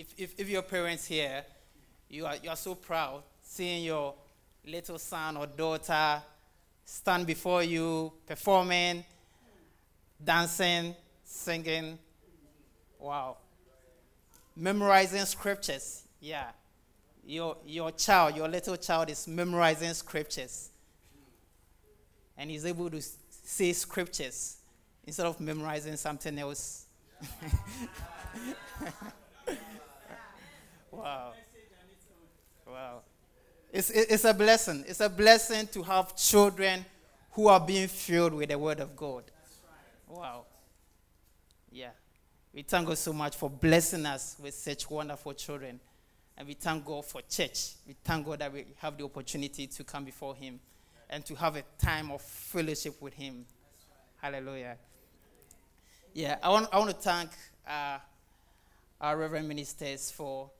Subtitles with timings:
[0.00, 1.44] if, if, if your parents here,
[2.08, 4.14] you are, you are so proud seeing your
[4.66, 6.22] little son or daughter
[6.86, 9.04] stand before you performing,
[10.24, 11.98] dancing, singing.
[12.98, 13.36] Wow.
[14.56, 16.04] Memorizing scriptures.
[16.18, 16.48] Yeah.
[17.26, 20.70] Your, your child, your little child is memorizing scriptures.
[22.38, 23.02] And he's able to
[23.42, 24.56] say scriptures
[25.04, 26.86] instead of memorizing something else.
[30.90, 31.32] wow.
[32.66, 33.00] Wow.
[33.72, 34.84] It's, it's a blessing.
[34.86, 36.84] It's a blessing to have children
[37.32, 39.24] who are being filled with the Word of God.
[40.08, 40.44] Wow.
[41.70, 41.90] Yeah.
[42.52, 45.78] We thank God so much for blessing us with such wonderful children.
[46.36, 47.74] And we thank God for church.
[47.86, 50.58] We thank God that we have the opportunity to come before Him
[51.08, 53.44] and to have a time of fellowship with Him.
[54.20, 54.76] Hallelujah.
[56.12, 57.30] Yeah, I want, I want to thank
[57.68, 57.98] uh,
[59.00, 60.50] our Reverend Ministers for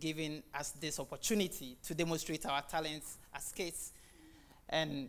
[0.00, 3.92] giving us this opportunity to demonstrate our talents as kids.
[4.68, 5.08] And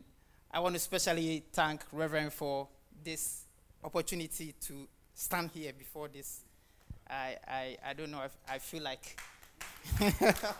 [0.52, 2.68] I want to especially thank Reverend for
[3.04, 3.44] this
[3.84, 6.42] opportunity to stand here before this.
[7.10, 9.20] I, I, I don't know if I feel like.
[10.02, 10.14] yeah.
[10.22, 10.54] yeah.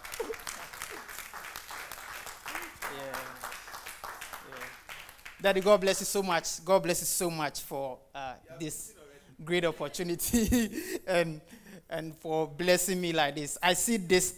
[5.42, 6.64] Daddy, God bless you so much.
[6.66, 8.94] God bless you so much for uh, this
[9.44, 10.70] great opportunity
[11.08, 11.42] and
[11.90, 13.58] and for blessing me like this.
[13.62, 14.36] I see this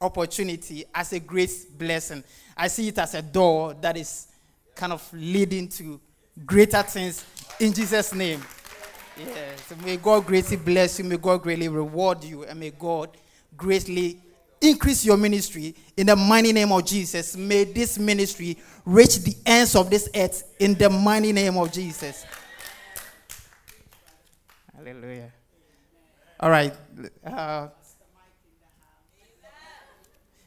[0.00, 2.24] opportunity as a great blessing.
[2.56, 4.28] I see it as a door that is
[4.74, 6.00] kind of leading to
[6.46, 7.24] greater things
[7.58, 8.42] in Jesus' name.
[9.18, 9.56] Yeah.
[9.68, 11.04] So may God greatly bless you.
[11.04, 12.44] May God greatly reward you.
[12.44, 13.16] And may God
[13.56, 14.20] greatly
[14.60, 17.36] increase your ministry in the mighty name of Jesus.
[17.36, 22.24] May this ministry reach the ends of this earth in the mighty name of Jesus.
[24.74, 25.32] Hallelujah.
[26.42, 26.72] All right.
[27.22, 27.68] Uh,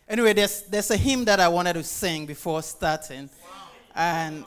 [0.10, 3.30] anyway, there's, there's a hymn that I wanted to sing before starting.
[3.94, 4.44] And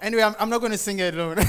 [0.00, 1.36] anyway, I'm, I'm not going to sing it alone.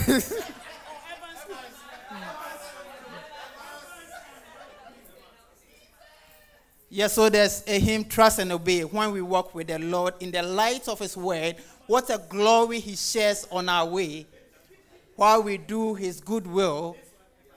[6.89, 10.31] yeah, so there's a hymn, Trust and Obey, when we walk with the Lord in
[10.31, 11.55] the light of His word.
[11.87, 14.25] What a glory He shares on our way
[15.15, 16.97] while we do His good will.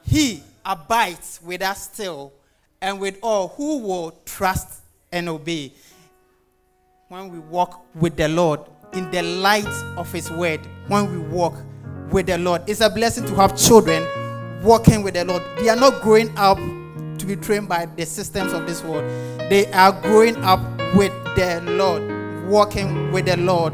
[0.04, 2.32] He abides with us still
[2.80, 4.82] and with all who will trust
[5.12, 5.72] and obey.
[7.08, 8.60] When we walk with the Lord
[8.92, 9.66] in the light
[9.97, 11.54] of His word, when we walk
[12.10, 14.03] with the Lord, it's a blessing to have children
[14.62, 15.42] walking with the Lord.
[15.58, 16.58] They are not growing up
[17.19, 19.04] to be trained by the systems of this world,
[19.50, 20.60] they are growing up
[20.94, 23.72] with the Lord, walking with the Lord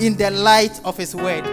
[0.00, 1.44] in the light of His word.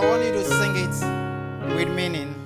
[0.00, 2.39] I want you to sing it with meaning.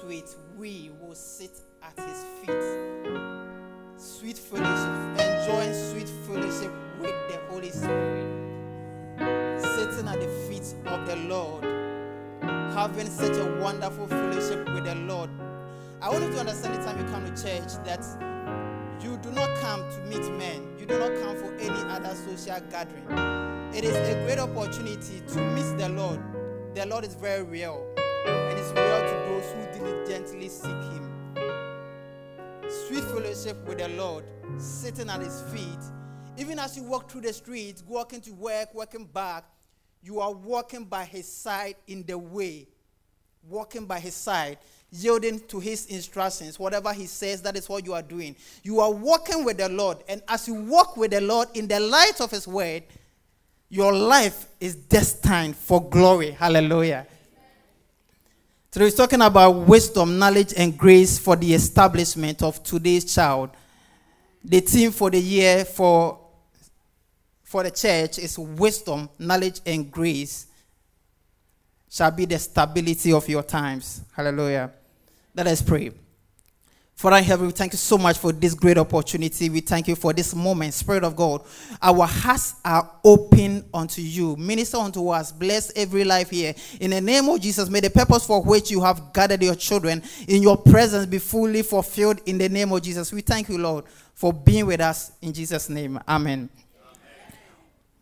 [0.00, 2.62] Suite, we will sit at his feet.
[3.96, 8.26] Sweet fellowship, enjoying sweet fellowship with the Holy Spirit.
[9.60, 11.64] Sitting at the feet of the Lord,
[12.74, 15.30] having such a wonderful fellowship with the Lord.
[16.00, 18.04] I want you to understand the time you come to church that
[19.02, 22.60] you do not come to meet men, you do not come for any other social
[22.70, 23.74] gathering.
[23.74, 26.20] It is a great opportunity to meet the Lord.
[26.74, 27.84] The Lord is very real,
[28.26, 31.34] and it's real to those who diligently seek Him.
[32.86, 34.24] Sweet fellowship with the Lord,
[34.58, 35.78] sitting at His feet.
[36.36, 39.44] Even as you walk through the streets, walking to work, walking back,
[40.02, 42.68] you are walking by His side in the way.
[43.48, 44.58] Walking by His side,
[44.90, 46.58] yielding to His instructions.
[46.58, 48.36] Whatever He says, that is what you are doing.
[48.62, 51.80] You are walking with the Lord, and as you walk with the Lord in the
[51.80, 52.82] light of His word,
[53.70, 56.30] your life is destined for glory.
[56.30, 57.06] Hallelujah.
[58.70, 63.50] Today he's talking about wisdom, knowledge, and grace for the establishment of today's child.
[64.44, 66.18] The theme for the year for,
[67.42, 70.48] for the church is wisdom, knowledge, and grace
[71.90, 74.02] shall be the stability of your times.
[74.14, 74.70] Hallelujah.
[75.34, 75.90] Let us pray.
[76.98, 79.48] Father in heaven, we thank you so much for this great opportunity.
[79.48, 81.44] We thank you for this moment, Spirit of God.
[81.80, 84.34] Our hearts are open unto you.
[84.34, 85.30] Minister unto us.
[85.30, 86.56] Bless every life here.
[86.80, 90.02] In the name of Jesus, may the purpose for which you have gathered your children
[90.26, 93.12] in your presence be fully fulfilled in the name of Jesus.
[93.12, 96.00] We thank you, Lord, for being with us in Jesus' name.
[96.08, 96.48] Amen.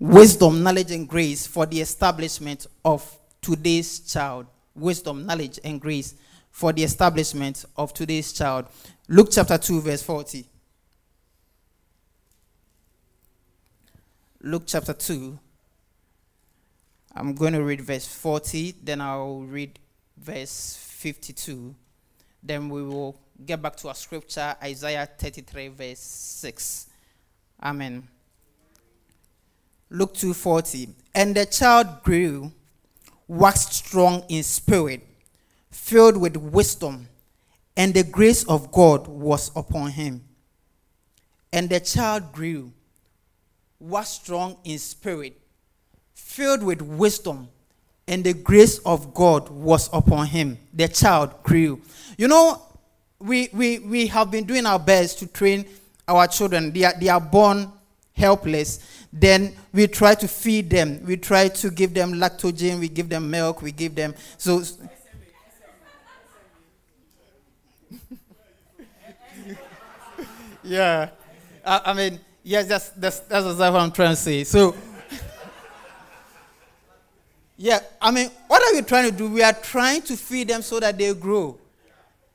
[0.00, 4.46] Wisdom, knowledge, and grace for the establishment of today's child.
[4.75, 6.14] Wisdom, knowledge, and grace
[6.56, 8.64] for the establishment of today's child.
[9.08, 10.47] Luke chapter 2, verse 40.
[14.41, 15.38] Luke chapter 2.
[17.14, 19.79] I'm going to read verse 40, then I'll read
[20.17, 21.75] verse 52.
[22.43, 26.87] Then we will get back to our scripture, Isaiah 33, verse 6.
[27.62, 28.09] Amen.
[29.91, 30.88] Luke 2:40.
[31.14, 32.50] And the child grew,
[33.29, 35.06] waxed strong in spirit,
[35.87, 37.09] filled with wisdom,
[37.77, 40.21] and the grace of God was upon him.
[41.53, 42.73] And the child grew,
[43.79, 45.41] was strong in spirit,
[46.12, 47.47] filled with wisdom,
[48.09, 50.59] and the grace of God was upon him.
[50.75, 51.81] The child grew.
[52.19, 52.62] You know,
[53.21, 55.67] we, we, we have been doing our best to train
[56.09, 56.73] our children.
[56.73, 57.71] They are, they are born
[58.12, 59.06] helpless.
[59.12, 61.05] Then we try to feed them.
[61.06, 62.81] We try to give them lactogen.
[62.81, 63.62] We give them milk.
[63.62, 64.17] We give them.
[64.37, 64.64] So.
[70.66, 71.11] Yeah.
[71.64, 74.44] I, I mean, yes, that's, that's, that's exactly what I'm trying to say.
[74.44, 74.75] So.
[77.58, 79.30] Yeah, I mean, what are we trying to do?
[79.30, 81.58] We are trying to feed them so that they grow.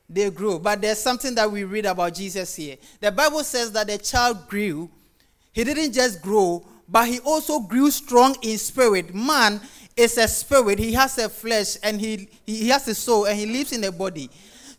[0.08, 0.58] They grow.
[0.58, 2.76] But there's something that we read about Jesus here.
[3.00, 4.90] The Bible says that the child grew.
[5.52, 9.14] He didn't just grow, but he also grew strong in spirit.
[9.14, 9.60] Man
[9.96, 10.78] is a spirit.
[10.78, 13.92] He has a flesh and he, he has a soul and he lives in a
[13.92, 14.28] body.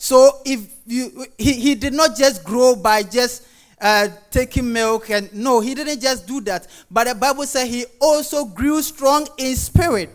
[0.03, 3.47] So if you he, he did not just grow by just
[3.79, 6.67] uh, taking milk and no, he didn't just do that.
[6.91, 10.09] But the Bible says he also grew strong in spirit.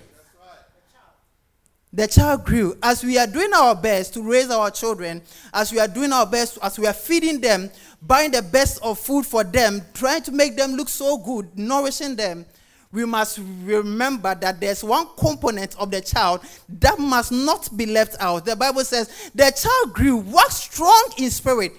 [1.91, 2.77] The child grew.
[2.83, 5.23] As we are doing our best to raise our children,
[5.55, 7.71] as we are doing our best, as we are feeding them,
[8.03, 12.15] buying the best of food for them, trying to make them look so good, nourishing
[12.15, 12.45] them,
[12.91, 18.17] we must remember that there's one component of the child that must not be left
[18.19, 18.47] out.
[18.47, 21.73] The Bible says, The child grew, was strong in spirit.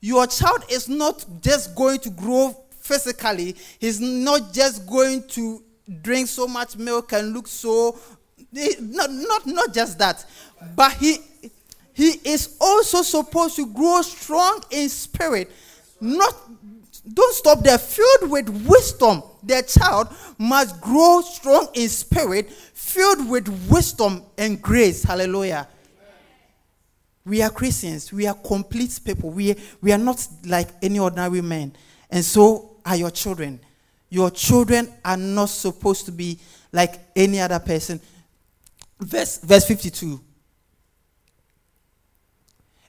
[0.00, 5.62] Your child is not just going to grow physically, he's not just going to
[6.02, 7.96] drink so much milk and look so
[8.80, 10.24] not, not, not just that,
[10.74, 11.18] but he,
[11.92, 15.50] he is also supposed to grow strong in spirit.
[16.00, 16.34] Not,
[17.12, 17.78] don't stop there.
[17.78, 20.08] Filled with wisdom, their child
[20.38, 25.02] must grow strong in spirit, filled with wisdom and grace.
[25.04, 25.68] Hallelujah.
[27.24, 28.12] We are Christians.
[28.12, 29.30] We are complete people.
[29.30, 31.74] We, we are not like any ordinary men.
[32.10, 33.60] And so are your children.
[34.08, 36.38] Your children are not supposed to be
[36.72, 38.00] like any other person.
[39.00, 40.20] Verse, verse 52.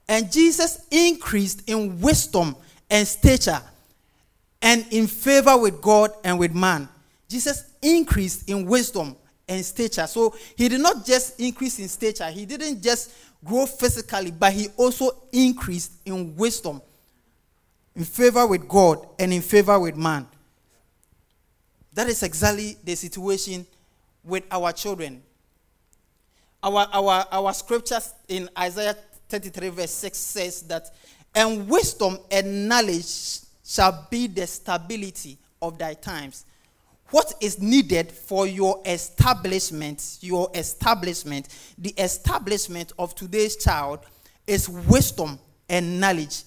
[0.08, 2.56] And Jesus increased in wisdom
[2.90, 3.62] and stature
[4.62, 6.90] and in favor with God and with man.
[7.30, 9.16] Jesus increased in wisdom
[9.48, 10.08] and stature.
[10.08, 14.68] So he did not just increase in stature, he didn't just grow physically, but he
[14.78, 16.82] also increased in wisdom,
[17.96, 20.28] in favor with God and in favor with man.
[21.94, 23.66] That is exactly the situation
[24.24, 25.24] with our children.
[26.62, 28.96] Our, our, our scriptures in Isaiah
[29.30, 30.90] 33, verse 6 says that,
[31.34, 36.46] and wisdom and knowledge shall be the stability of thy times.
[37.10, 44.00] What is needed for your establishment, your establishment, the establishment of today's child
[44.46, 46.44] is wisdom and knowledge.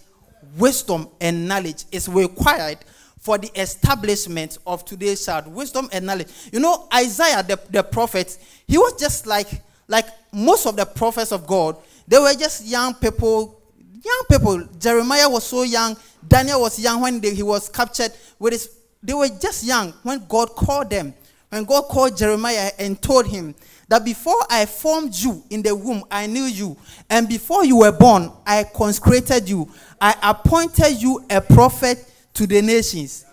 [0.56, 2.78] Wisdom and knowledge is required
[3.18, 5.46] for the establishment of today's child.
[5.46, 6.28] Wisdom and knowledge.
[6.52, 11.32] You know, Isaiah, the, the prophet, he was just like, like most of the prophets
[11.32, 11.76] of God.
[12.08, 13.59] They were just young people,
[14.02, 14.68] young people.
[14.78, 15.96] Jeremiah was so young.
[16.26, 18.76] Daniel was young when they, he was captured with his.
[19.02, 21.14] They were just young when God called them.
[21.48, 23.54] When God called Jeremiah and told him
[23.88, 26.76] that before I formed you in the womb, I knew you.
[27.08, 29.68] And before you were born, I consecrated you.
[30.00, 31.98] I appointed you a prophet
[32.34, 33.24] to the nations.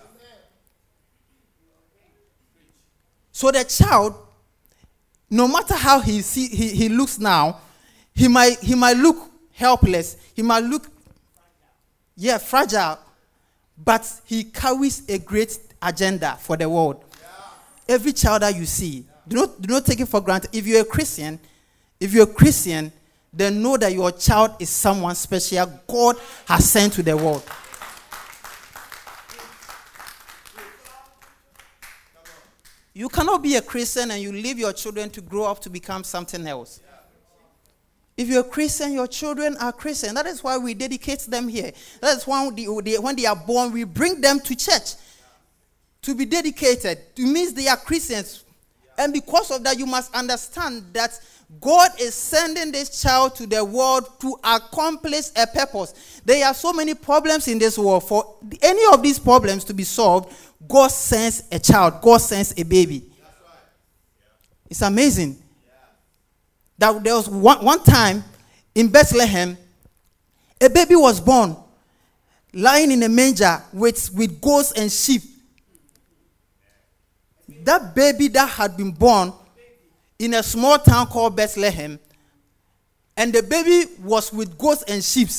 [3.32, 4.16] So the child,
[5.30, 7.60] no matter how he, see, he, he looks now,
[8.16, 9.27] he might, he might look
[9.58, 10.18] helpless.
[10.36, 10.88] He might look,
[12.16, 13.00] yeah, fragile.
[13.84, 17.04] But he carries a great agenda for the world.
[17.90, 20.50] Every child that you see, do not, do not take it for granted.
[20.54, 21.40] If you're a Christian,
[22.00, 22.92] if you're a Christian,
[23.34, 27.44] then know that your child is someone special God has sent to the world.
[32.94, 36.04] You cannot be a Christian and you leave your children to grow up to become
[36.04, 36.80] something else.
[38.18, 40.16] If you're a Christian, your children are Christian.
[40.16, 41.72] That is why we dedicate them here.
[42.02, 44.96] That is why when they are born, we bring them to church
[46.02, 46.98] to be dedicated.
[47.16, 48.44] It means they are Christians.
[48.98, 51.20] And because of that, you must understand that
[51.62, 56.22] God is sending this child to the world to accomplish a purpose.
[56.26, 58.08] There are so many problems in this world.
[58.08, 60.34] For any of these problems to be solved,
[60.68, 63.04] God sends a child, God sends a baby.
[64.70, 65.42] It's amazing.
[66.78, 68.24] That there was one, one time
[68.76, 69.58] in Bethlehem,
[70.62, 71.56] a baby was born
[72.54, 75.22] lying in a manger with, with goats and sheep.
[77.64, 79.34] That baby that had been born
[80.20, 82.00] in a small town called Bethlehem,
[83.16, 85.30] and the baby was with goats and sheep.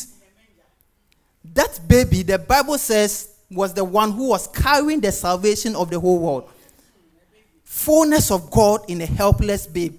[1.54, 5.99] That baby, the Bible says, was the one who was carrying the salvation of the
[5.99, 6.50] whole world.
[7.64, 9.99] Fullness of God in a helpless babe.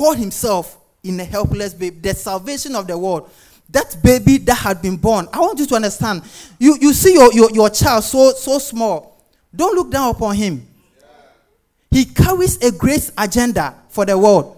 [0.00, 3.30] God Himself in a helpless baby, The salvation of the world.
[3.68, 5.28] That baby that had been born.
[5.32, 6.22] I want you to understand.
[6.58, 9.22] You, you see your, your, your child so, so small.
[9.54, 10.66] Don't look down upon him.
[11.90, 14.56] He carries a great agenda for the world.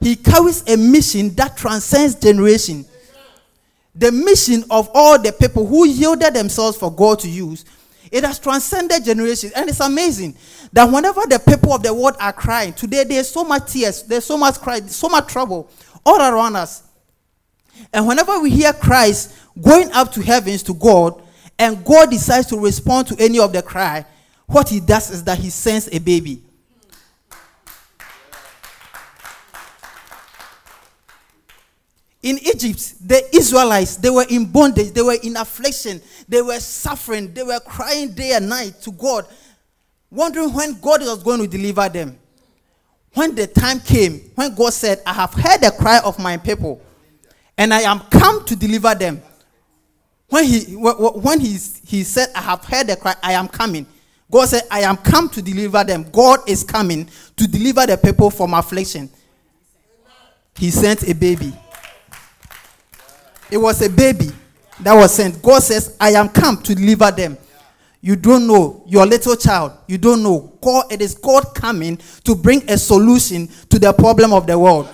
[0.00, 2.84] He carries a mission that transcends generation
[3.94, 7.64] the mission of all the people who yielded themselves for God to use,
[8.12, 9.52] it has transcended generations.
[9.52, 10.36] And it's amazing
[10.72, 14.26] that whenever the people of the world are crying, today there's so much tears, there's
[14.26, 15.70] so much cry, so much trouble
[16.04, 16.82] all around us.
[17.92, 21.22] And whenever we hear Christ going up to heavens to God,
[21.58, 24.04] and God decides to respond to any of the cry,
[24.46, 26.42] what he does is that he sends a baby.
[32.22, 37.34] In Egypt, the Israelites, they were in bondage, they were in affliction, they were suffering,
[37.34, 39.26] they were crying day and night to God,
[40.08, 42.16] wondering when God was going to deliver them.
[43.14, 46.80] When the time came, when God said, I have heard the cry of my people,
[47.58, 49.20] and I am come to deliver them.
[50.28, 53.84] When he, when he, he said, I have heard the cry, I am coming.
[54.30, 56.06] God said, I am come to deliver them.
[56.10, 59.10] God is coming to deliver the people from affliction.
[60.56, 61.52] He sent a baby.
[63.52, 64.30] It was a baby
[64.80, 65.42] that was sent.
[65.42, 67.36] God says, I am come to deliver them.
[68.00, 69.72] You don't know your little child.
[69.86, 70.56] You don't know.
[70.58, 74.88] God, it is God coming to bring a solution to the problem of the world.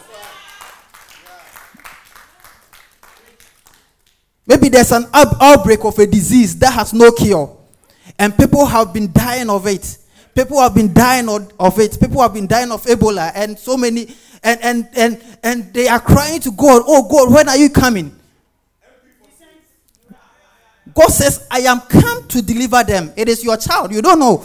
[4.45, 7.57] Maybe there's an outbreak of a disease that has no cure.
[8.19, 9.99] And people have been dying of it.
[10.35, 12.01] People have been dying of, it.
[12.01, 14.13] People have been dying of Ebola and so many
[14.43, 18.18] and and and and they are crying to God, "Oh God, when are you coming?"
[20.99, 23.93] God says, "I am come to deliver them." It is your child.
[23.93, 24.45] You don't know.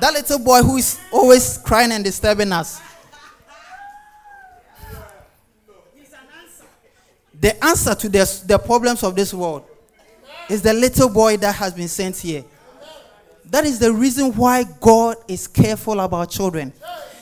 [0.00, 2.80] That little boy who is always crying and disturbing us.
[7.38, 9.64] The answer to the, the problems of this world
[10.48, 12.44] is the little boy that has been sent here.
[13.44, 16.72] That is the reason why God is careful about children.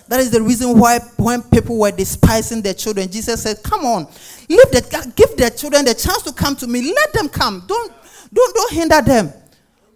[0.09, 4.07] That is the reason why when people were despising their children, Jesus said, "Come on,
[4.49, 6.93] leave the, give their children the chance to come to me.
[6.95, 7.65] Let them come.
[7.67, 7.93] Don't,
[8.33, 9.33] don't, don't hinder them.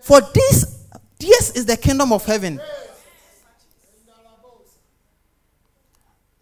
[0.01, 0.87] For this,
[1.19, 2.61] this is the kingdom of heaven.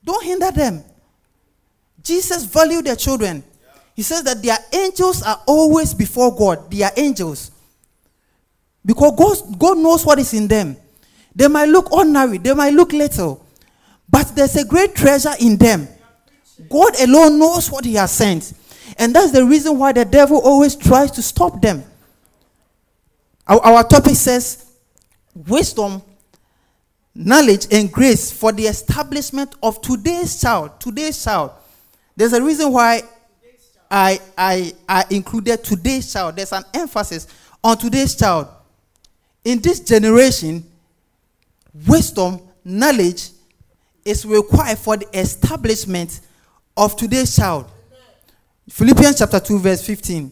[0.05, 0.85] Don't hinder them.
[2.03, 3.45] Jesus valued their children.
[3.95, 6.71] He says that their angels are always before God.
[6.71, 7.51] They are angels.
[8.85, 10.77] Because God, God knows what is in them.
[11.35, 13.45] They might look ordinary, they might look little,
[14.09, 15.89] but there's a great treasure in them.
[16.69, 18.53] God alone knows what He has sent.
[18.99, 21.85] And that's the reason why the devil always tries to stop them.
[23.47, 24.71] Our, our topic says
[25.35, 26.03] wisdom,
[27.15, 30.81] knowledge, and grace for the establishment of today's child.
[30.81, 31.53] Today's child.
[32.17, 33.03] There's a reason why
[33.91, 36.37] I, I, I included today's child.
[36.37, 37.27] There's an emphasis
[37.63, 38.49] on today's child.
[39.45, 40.65] In this generation,
[41.87, 43.31] wisdom, knowledge
[44.05, 46.21] is required for the establishment
[46.77, 47.71] of today's child.
[48.69, 50.31] Philippians chapter 2, verse 15.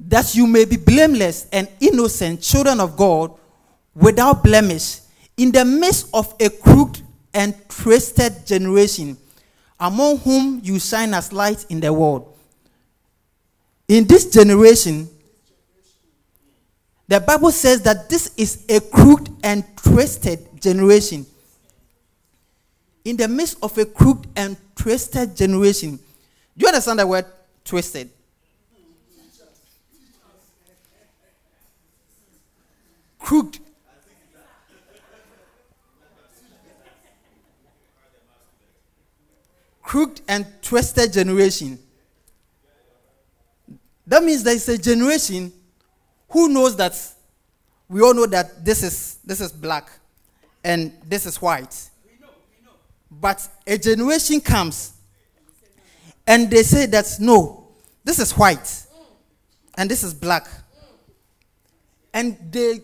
[0.00, 3.34] That you may be blameless and innocent children of God
[3.94, 5.00] without blemish
[5.36, 7.02] in the midst of a crooked
[7.34, 9.16] and twisted generation,
[9.78, 12.36] among whom you shine as light in the world.
[13.88, 15.08] In this generation,
[17.08, 21.26] the Bible says that this is a crooked and twisted generation.
[23.04, 25.96] In the midst of a crooked and twisted generation.
[25.96, 27.26] Do you understand the word
[27.64, 28.10] twisted?
[33.18, 33.60] Crooked
[39.88, 41.78] crooked and twisted generation.
[44.06, 45.50] That means there is a generation
[46.28, 46.94] who knows that
[47.88, 49.90] we all know that this is this is black
[50.62, 51.74] and this is white.
[53.10, 54.92] But a generation comes
[56.26, 57.68] and they say that no,
[58.04, 58.86] this is white
[59.76, 60.46] and this is black.
[62.12, 62.80] And they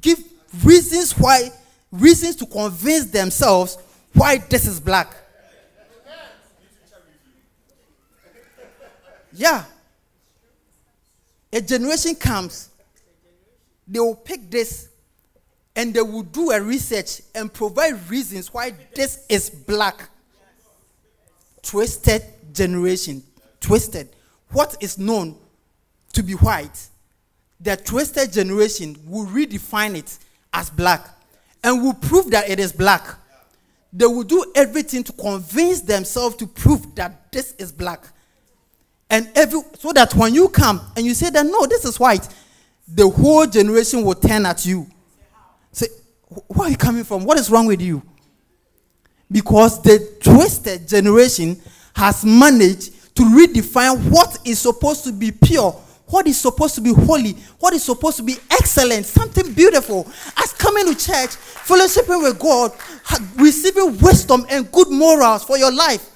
[0.00, 0.18] give
[0.62, 1.50] reasons why
[1.90, 3.78] reasons to convince themselves
[4.12, 5.12] why this is black.
[9.32, 9.64] Yeah.
[11.52, 12.68] A generation comes,
[13.86, 14.88] they will pick this
[15.76, 20.08] and they will do a research and provide reasons why this is black.
[21.62, 23.22] Twisted generation.
[23.60, 24.08] Twisted.
[24.50, 25.36] What is known
[26.12, 26.88] to be white,
[27.60, 30.18] the twisted generation will redefine it
[30.52, 31.08] as black
[31.62, 33.16] and will prove that it is black.
[33.92, 38.04] They will do everything to convince themselves to prove that this is black.
[39.10, 42.28] And every so that when you come and you say that no, this is white,
[42.86, 44.86] the whole generation will turn at you.
[46.48, 47.24] Where are you coming from?
[47.24, 48.02] What is wrong with you?
[49.30, 51.60] Because the twisted generation
[51.94, 55.72] has managed to redefine what is supposed to be pure,
[56.06, 60.06] what is supposed to be holy, what is supposed to be excellent, something beautiful.
[60.36, 62.72] As coming to church, fellowshipping with God,
[63.36, 66.10] receiving wisdom and good morals for your life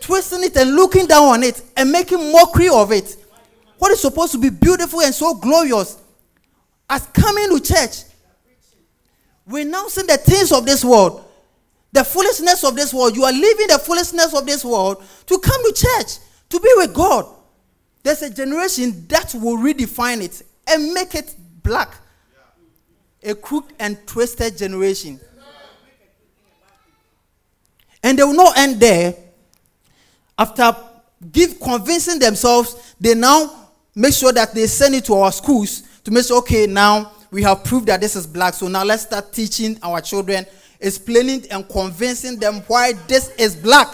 [0.00, 3.16] twisting it and looking down on it and making mockery of it.
[3.78, 5.98] What is supposed to be beautiful and so glorious
[6.90, 8.04] as coming to church,
[9.48, 11.24] renouncing the things of this world,
[11.92, 13.16] the foolishness of this world.
[13.16, 16.18] You are leaving the foolishness of this world to come to church,
[16.50, 17.26] to be with God.
[18.02, 21.94] There's a generation that will redefine it and make it black.
[23.22, 25.18] A crooked and twisted generation.
[28.02, 29.14] And they will not end there
[30.38, 30.74] after
[31.32, 36.10] give convincing themselves, they now make sure that they send it to our schools to
[36.12, 38.54] make sure, okay, now we have proved that this is black.
[38.54, 40.46] So now let's start teaching our children,
[40.80, 43.88] explaining and convincing them why this is black.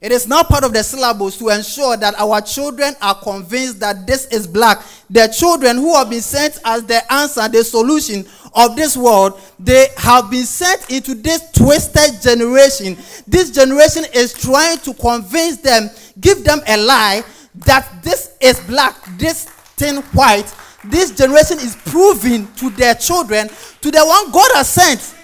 [0.00, 4.06] It is now part of the syllabus to ensure that our children are convinced that
[4.06, 4.82] this is black.
[5.10, 9.88] The children who have been sent as the answer, the solution of this world, they
[9.98, 12.96] have been sent into this twisted generation.
[13.26, 17.22] This generation is trying to convince them, give them a lie
[17.66, 19.46] that this is black, this
[19.80, 20.54] thing white.
[20.84, 23.48] This generation is proving to their children,
[23.80, 25.16] to the one God has sent.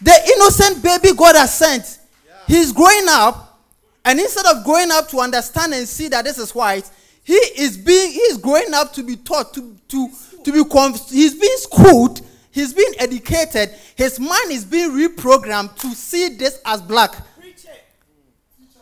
[0.00, 1.98] The innocent baby God has sent
[2.46, 3.60] He's growing up,
[4.04, 6.90] and instead of growing up to understand and see that this is white,
[7.24, 10.08] he is being he's growing up to be taught to to
[10.44, 10.62] to be
[11.08, 16.82] he's being schooled, he's being educated, his mind is being reprogrammed to see this as
[16.82, 17.14] black.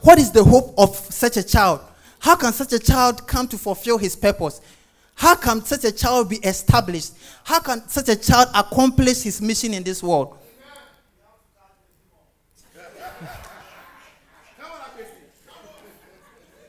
[0.00, 1.82] What is the hope of such a child?
[2.20, 4.60] How can such a child come to fulfill his purpose?
[5.14, 7.14] How can such a child be established?
[7.44, 10.36] How can such a child accomplish his mission in this world?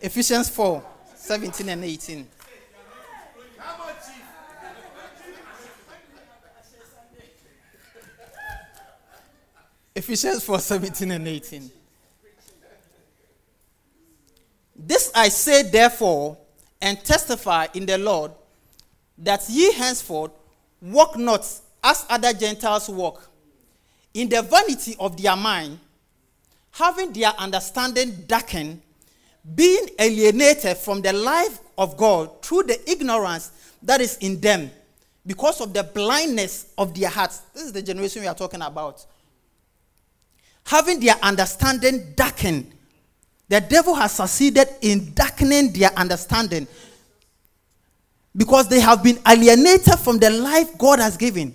[0.02, 0.84] Ephesians 4
[1.16, 2.28] 17 and 18.
[9.94, 11.72] Ephesians 4 17 and 18.
[14.84, 16.38] This I say, therefore,
[16.82, 18.32] and testify in the Lord,
[19.20, 20.32] that ye henceforth
[20.82, 21.42] walk not
[21.84, 23.30] as other Gentiles walk,
[24.14, 25.80] in the vanity of their mind,
[26.72, 28.82] having their understanding darkened
[29.56, 33.52] being alienated from the life of God through the ignorance
[33.84, 34.70] that is in them
[35.26, 37.40] because of the blindness of their hearts.
[37.54, 39.06] This is the generation we are talking about.
[40.66, 42.72] Having their understanding darkened.
[43.52, 46.66] The devil has succeeded in darkening their understanding
[48.34, 51.54] because they have been alienated from the life God has given.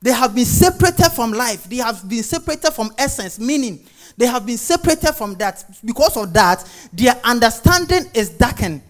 [0.00, 1.70] They have been separated from life.
[1.70, 3.78] They have been separated from essence, meaning
[4.16, 5.64] they have been separated from that.
[5.84, 8.82] Because of that, their understanding is darkened.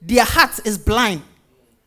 [0.00, 1.20] Their heart is blind.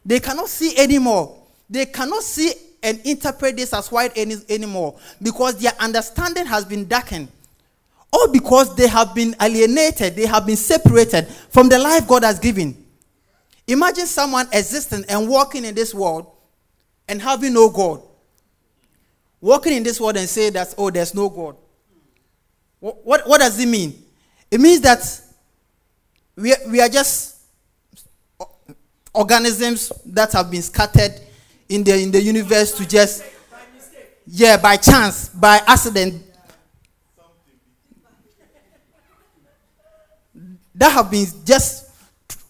[0.06, 1.36] They cannot see anymore.
[1.68, 6.88] They cannot see and interpret this as white any, anymore because their understanding has been
[6.88, 7.30] darkened.
[8.12, 12.40] All because they have been alienated, they have been separated from the life God has
[12.40, 12.86] given.
[13.68, 16.32] Imagine someone existing and walking in this world
[17.08, 18.02] and having no God.
[19.40, 21.56] Walking in this world and say that, oh, there's no God.
[22.80, 24.04] What, what, what does it mean?
[24.50, 25.22] It means that
[26.36, 27.38] we, we are just
[29.14, 31.14] organisms that have been scattered
[31.68, 33.24] in the, in the universe to just,
[34.26, 36.24] yeah, by chance, by accident,
[40.80, 41.92] that have been just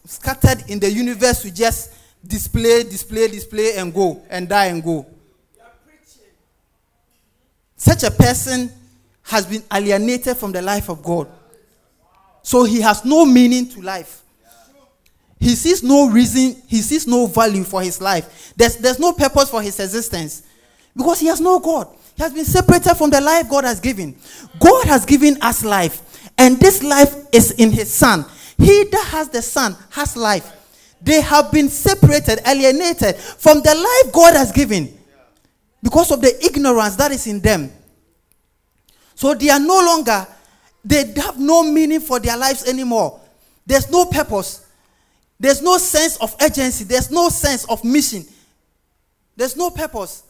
[0.06, 1.94] scattered in the universe to just
[2.26, 5.06] display, display, display, and go, and die and go.
[7.76, 8.72] Such a person
[9.24, 11.28] has been alienated from the life of God.
[12.44, 14.22] So he has no meaning to life.
[15.40, 18.54] He sees no reason, he sees no value for his life.
[18.56, 20.44] There's, there's no purpose for his existence
[20.96, 21.88] because he has no God.
[22.16, 24.16] He has been separated from the life God has given.
[24.60, 26.09] God has given us life,
[26.40, 28.26] and this life is in his Son.
[28.58, 30.50] He that has the Son has life.
[31.02, 34.98] They have been separated, alienated from the life God has given
[35.84, 37.72] because of the ignorance that is in them.
[39.16, 40.26] So they are no longer,
[40.84, 43.20] they have no meaning for their lives anymore.
[43.66, 44.66] There's no purpose.
[45.40, 46.86] There's no sense of urgency.
[46.86, 48.26] There's no sense of mission.
[49.36, 50.24] There's no purpose.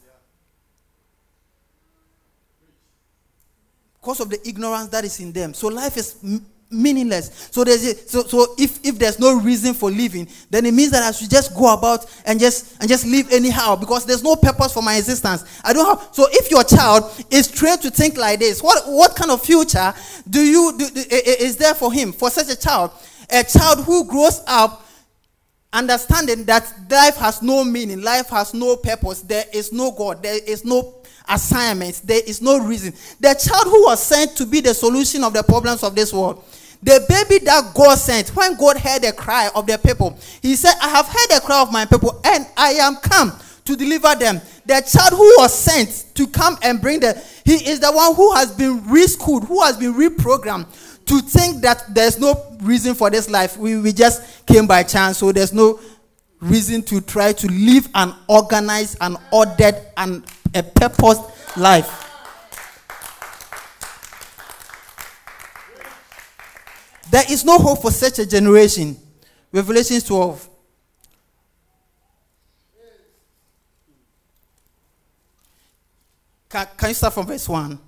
[4.10, 5.54] Because of the ignorance that is in them.
[5.54, 6.16] So life is
[6.72, 7.50] meaningless.
[7.52, 10.90] So there's a, so, so if, if there's no reason for living, then it means
[10.94, 14.36] that I should just go about and just and just live anyhow because there's no
[14.36, 15.46] purpose for my existence.
[15.64, 19.16] I don't have so if your child is trained to think like this, what what
[19.16, 19.94] kind of future
[20.28, 22.90] do you do, do, is there for him for such a child?
[23.30, 24.88] A child who grows up
[25.72, 30.40] understanding that life has no meaning, life has no purpose, there is no God, there
[30.48, 30.82] is no
[31.30, 32.94] assignment, there is no reason.
[33.20, 36.44] The child who was sent to be the solution of the problems of this world
[36.82, 40.74] the baby that God sent, when God heard the cry of the people, he said,
[40.82, 43.34] I have heard the cry of my people, and I am come
[43.66, 44.40] to deliver them.
[44.66, 48.34] The child who was sent to come and bring them, he is the one who
[48.34, 50.68] has been reschooled, who has been reprogrammed
[51.06, 53.58] to think that there's no reason for this life.
[53.58, 55.80] We, we just came by chance, so there's no
[56.40, 61.22] reason to try to live an organized and ordered and a purposed
[61.58, 62.06] life.
[67.10, 68.96] There is no hope for such a generation.
[69.52, 70.50] Revelation 12.
[76.50, 77.80] Can, can you start from verse 1?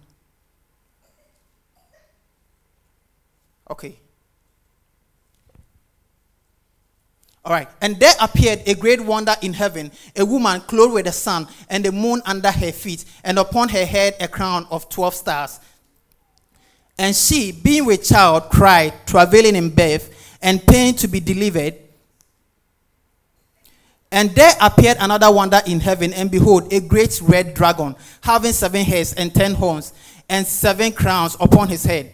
[3.72, 4.01] Okay.
[7.44, 7.68] All right.
[7.82, 11.84] And there appeared a great wonder in heaven a woman clothed with the sun and
[11.84, 15.60] the moon under her feet, and upon her head a crown of 12 stars.
[16.98, 21.76] And she, being with child, cried, travailing in birth, and pain to be delivered.
[24.12, 28.84] And there appeared another wonder in heaven, and behold, a great red dragon, having seven
[28.84, 29.94] heads and ten horns,
[30.30, 32.14] and seven crowns upon his head.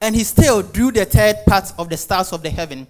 [0.00, 2.86] And his tail drew the third part of the stars of the heaven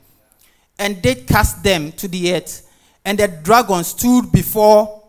[0.79, 2.69] and did cast them to the earth.
[3.05, 5.03] And the dragon stood before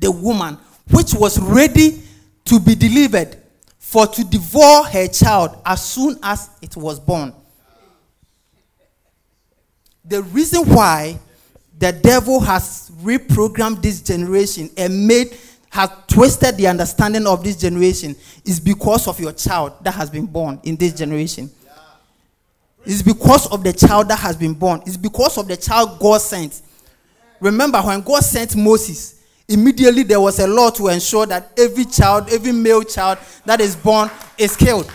[0.00, 0.58] the woman,
[0.90, 2.02] which was ready
[2.46, 3.36] to be delivered,
[3.78, 7.32] for to devour her child as soon as it was born.
[10.04, 11.18] The reason why
[11.78, 15.36] the devil has reprogrammed this generation and made
[15.70, 20.26] has twisted the understanding of this generation is because of your child that has been
[20.26, 21.50] born in this generation.
[22.86, 24.82] It's because of the child that has been born.
[24.86, 26.60] It's because of the child God sent.
[27.40, 32.30] Remember, when God sent Moses, immediately there was a law to ensure that every child,
[32.30, 34.90] every male child that is born is killed.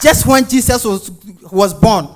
[0.00, 1.10] Just when Jesus was,
[1.50, 2.08] was born,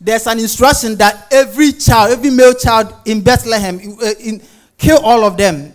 [0.00, 4.42] there's an instruction that every child, every male child in Bethlehem, uh, in,
[4.78, 5.72] kill all of them.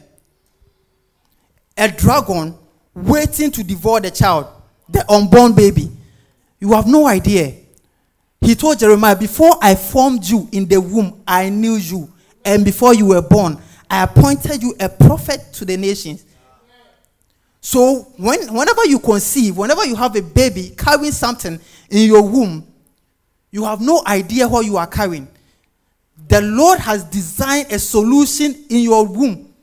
[1.77, 2.57] A dragon
[2.93, 4.47] waiting to devour the child,
[4.89, 5.91] the unborn baby.
[6.59, 7.53] You have no idea.
[8.41, 12.11] He told Jeremiah, Before I formed you in the womb, I knew you.
[12.43, 16.25] And before you were born, I appointed you a prophet to the nations.
[17.59, 22.65] So, when, whenever you conceive, whenever you have a baby carrying something in your womb,
[23.51, 25.27] you have no idea what you are carrying.
[26.27, 29.53] The Lord has designed a solution in your womb.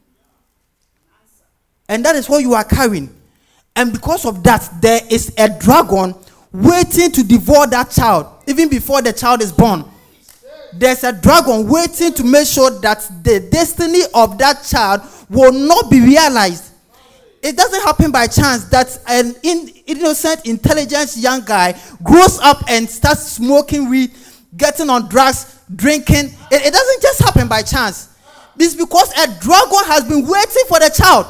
[1.88, 3.14] And that is what you are carrying.
[3.76, 6.14] And because of that, there is a dragon
[6.54, 9.84] waiting to devour that child even before the child is born.
[10.72, 15.90] There's a dragon waiting to make sure that the destiny of that child will not
[15.90, 16.72] be realized.
[17.42, 23.32] It doesn't happen by chance that an innocent, intelligent young guy grows up and starts
[23.32, 24.12] smoking weed,
[24.56, 26.26] getting on drugs, drinking.
[26.50, 28.16] It, it doesn't just happen by chance.
[28.58, 31.26] It's because a dragon has been waiting for the child.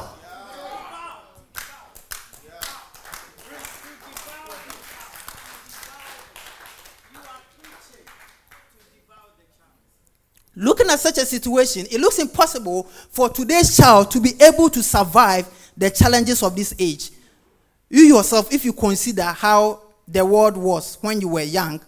[10.55, 14.81] Looking at such a situation, it looks impossible for today's child to be able to
[14.81, 17.11] survive the challenges of this age.
[17.89, 21.81] You yourself, if you consider how the world was when you were young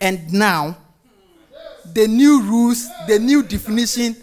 [0.00, 0.76] and now,
[1.92, 4.14] the new rules, the new definition,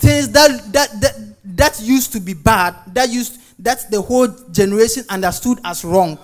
[0.00, 5.04] things that, that, that, that used to be bad, that used that the whole generation
[5.08, 6.18] understood as wrong.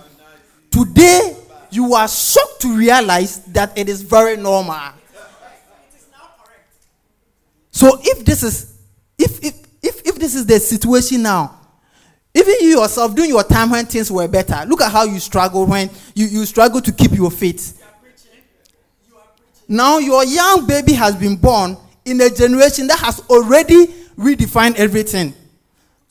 [0.69, 1.37] Today,
[1.71, 4.91] you are shocked to realize that it is very normal.
[7.79, 8.73] So if this is
[9.17, 11.57] if if if, if this is the situation now,
[12.33, 15.65] even you yourself during your time when things were better, look at how you struggle
[15.65, 17.81] when you, you struggle to keep your faith.
[19.65, 23.85] Now your young baby has been born in a generation that has already
[24.17, 25.33] redefined everything.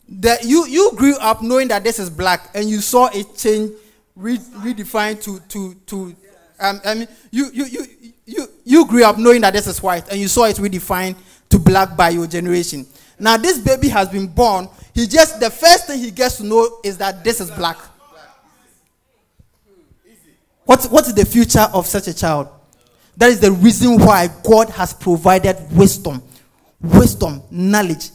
[0.09, 3.73] That you, you grew up knowing that this is black and you saw it change,
[4.17, 6.17] re, redefined to to to
[6.61, 7.87] um, I mean you, you you
[8.25, 11.17] you you grew up knowing that this is white and you saw it redefined
[11.51, 12.87] to black by your generation.
[13.19, 14.69] Now this baby has been born.
[14.95, 17.79] He just the first thing he gets to know is that this is black.
[20.65, 22.49] What, what is the future of such a child?
[23.17, 26.23] That is the reason why God has provided wisdom,
[26.81, 28.11] wisdom, knowledge,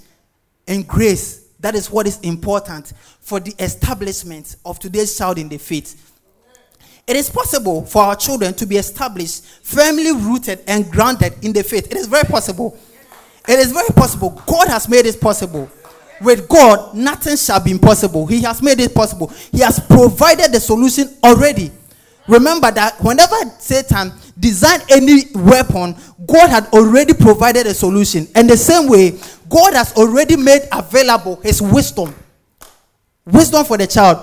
[0.67, 1.47] and grace.
[1.59, 6.13] That is what is important for the establishment of today's child in the faith.
[7.07, 11.63] It is possible for our children to be established, firmly rooted, and grounded in the
[11.63, 11.87] faith.
[11.91, 12.77] It is very possible.
[13.47, 14.41] It is very possible.
[14.45, 15.69] God has made it possible.
[16.21, 18.25] With God, nothing shall be impossible.
[18.25, 19.27] He has made it possible.
[19.51, 21.71] He has provided the solution already.
[22.27, 28.27] Remember that whenever Satan designed any weapon, God had already provided a solution.
[28.33, 32.15] And the same way, God has already made available his wisdom.
[33.25, 34.19] Wisdom for the child.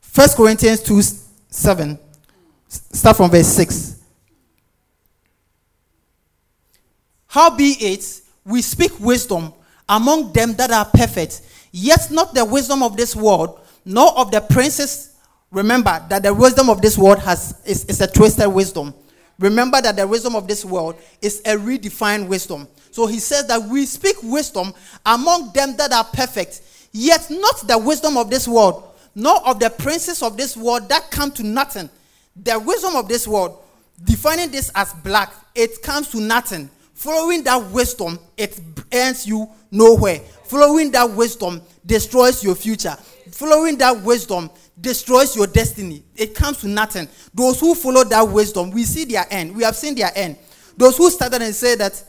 [0.00, 1.02] First Corinthians 2
[1.48, 1.98] 7.
[2.68, 3.99] Start from verse 6.
[7.30, 9.52] Howbeit, we speak wisdom
[9.88, 14.40] among them that are perfect, yet not the wisdom of this world, nor of the
[14.40, 15.14] princes.
[15.52, 18.92] Remember that the wisdom of this world has is, is a twisted wisdom.
[19.38, 22.66] Remember that the wisdom of this world is a redefined wisdom.
[22.90, 24.74] So he says that we speak wisdom
[25.06, 28.82] among them that are perfect, yet not the wisdom of this world,
[29.14, 31.90] nor of the princes of this world that come to nothing.
[32.34, 33.56] The wisdom of this world,
[34.02, 36.68] defining this as black, it comes to nothing.
[37.00, 38.60] Following that wisdom, it
[38.92, 40.18] ends you nowhere.
[40.18, 42.94] Following that wisdom destroys your future.
[43.30, 46.04] Following that wisdom destroys your destiny.
[46.14, 47.08] It comes to nothing.
[47.32, 49.56] Those who follow that wisdom, we see their end.
[49.56, 50.36] We have seen their end.
[50.76, 52.04] Those who started and said that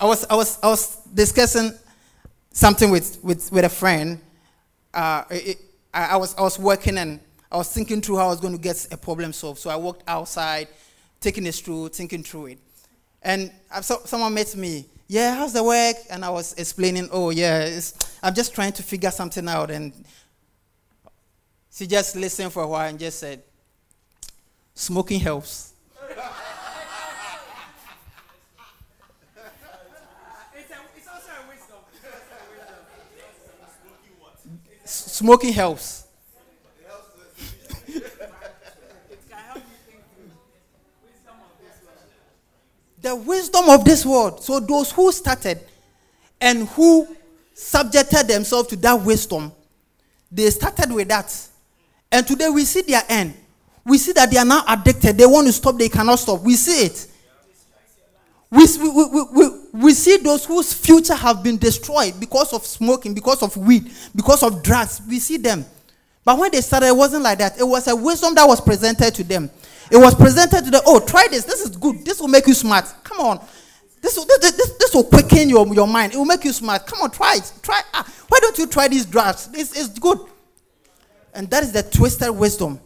[0.00, 1.72] I was, I was, I was discussing
[2.52, 4.18] something with, with, with a friend.
[4.94, 5.58] Uh, it,
[5.92, 7.20] I, I, was, I was working and
[7.54, 9.60] I was thinking through how I was going to get a problem solved.
[9.60, 10.66] So I walked outside,
[11.20, 12.58] taking a stroll, thinking through it.
[13.22, 14.86] And so, someone met me.
[15.06, 15.94] Yeah, how's the work?
[16.10, 17.78] And I was explaining, oh, yeah,
[18.24, 19.70] I'm just trying to figure something out.
[19.70, 19.92] And
[21.72, 23.40] she just listened for a while and just said,
[24.74, 25.74] smoking helps.
[30.56, 31.78] It's also a wisdom.
[33.80, 34.88] Smoking what?
[34.88, 36.04] Smoking helps.
[43.04, 43.14] the
[43.70, 44.42] of this world.
[44.42, 45.60] So those who started
[46.40, 47.06] and who
[47.54, 49.52] subjected themselves to that wisdom,
[50.30, 51.34] they started with that.
[52.10, 53.34] And today we see their end.
[53.84, 55.18] We see that they are now addicted.
[55.18, 56.40] They want to stop, they cannot stop.
[56.40, 57.06] We see it.
[58.50, 63.12] We, we, we, we, we see those whose future have been destroyed because of smoking,
[63.12, 65.02] because of weed, because of drugs.
[65.08, 65.64] We see them.
[66.24, 67.58] But when they started, it wasn't like that.
[67.58, 69.50] It was a wisdom that was presented to them.
[69.90, 70.82] It was presented to them.
[70.86, 71.44] Oh, try this.
[71.44, 72.04] This is good.
[72.04, 72.84] This will make you smart.
[73.04, 73.46] Come on.
[74.00, 76.12] This will, this, this, this will quicken your, your mind.
[76.12, 76.86] It will make you smart.
[76.86, 77.52] Come on, try it.
[77.62, 77.80] Try.
[77.92, 79.48] Ah, why don't you try these drugs?
[79.52, 80.18] It's, it's good.
[81.32, 82.80] And that is the twisted wisdom.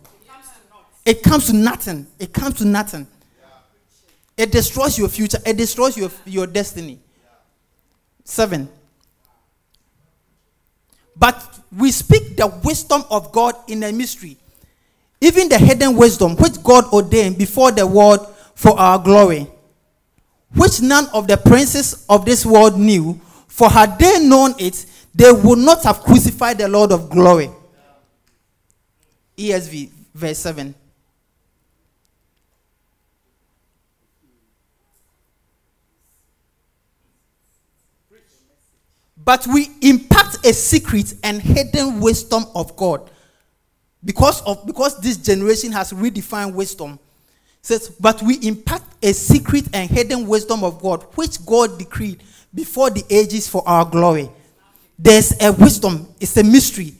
[1.04, 2.06] It comes to nothing.
[2.18, 3.06] It comes to nothing.
[4.38, 7.00] It destroys your future, it destroys your, your destiny.
[8.22, 8.68] Seven.
[11.16, 14.36] But we speak the wisdom of God in a mystery,
[15.20, 19.46] even the hidden wisdom which God ordained before the world for our glory,
[20.54, 25.32] which none of the princes of this world knew, for had they known it, they
[25.32, 27.50] would not have crucified the Lord of glory.
[29.36, 30.74] ESV, verse 7.
[39.16, 43.10] But we impart a secret and hidden wisdom of God.
[44.08, 46.98] Because of because this generation has redefined wisdom.
[47.60, 52.22] says, but we impart a secret and hidden wisdom of God, which God decreed
[52.54, 54.30] before the ages for our glory.
[54.98, 56.94] There's a wisdom, it's a mystery.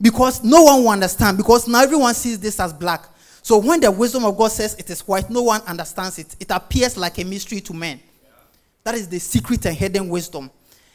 [0.00, 3.04] Because no one will understand, because now everyone sees this as black.
[3.42, 6.34] So when the wisdom of God says it is white, no one understands it.
[6.40, 8.00] It appears like a mystery to men.
[8.82, 10.50] That is the secret and hidden wisdom.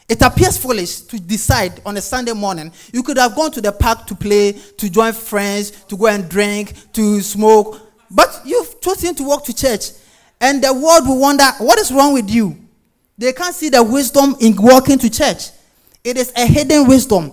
[0.09, 2.71] It appears foolish to decide on a Sunday morning.
[2.91, 6.27] You could have gone to the park to play, to join friends, to go and
[6.27, 9.91] drink, to smoke, but you've chosen to walk to church.
[10.41, 12.57] And the world will wonder, what is wrong with you?
[13.19, 15.49] They can't see the wisdom in walking to church.
[16.03, 17.31] It is a hidden wisdom,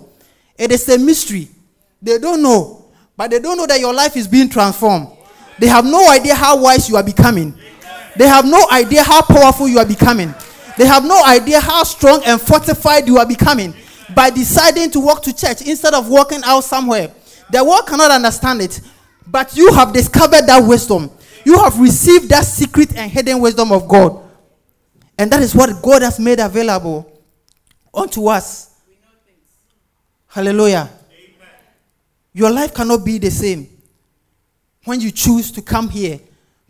[0.58, 1.48] it is a mystery.
[2.02, 2.84] They don't know,
[3.16, 5.08] but they don't know that your life is being transformed.
[5.58, 7.56] They have no idea how wise you are becoming,
[8.16, 10.34] they have no idea how powerful you are becoming.
[10.76, 13.74] They have no idea how strong and fortified you are becoming
[14.14, 17.12] by deciding to walk to church instead of walking out somewhere.
[17.50, 18.80] The world cannot understand it,
[19.26, 21.10] but you have discovered that wisdom.
[21.44, 24.22] You have received that secret and hidden wisdom of God.
[25.18, 27.10] And that is what God has made available
[27.94, 28.74] unto us.
[30.26, 30.90] Hallelujah.
[31.10, 31.48] Amen.
[32.34, 33.68] Your life cannot be the same
[34.84, 36.20] when you choose to come here